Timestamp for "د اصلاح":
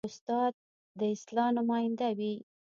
0.99-1.49